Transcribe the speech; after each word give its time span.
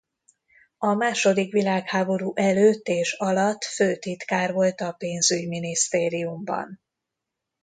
A 0.77 0.93
második 0.93 1.51
világháború 1.51 2.31
előtt 2.35 2.87
és 2.87 3.13
alatt 3.13 3.63
főtitkár 3.63 4.53
volt 4.53 4.81
a 4.81 4.91
Pénzügyminisztériumban. 4.91 6.79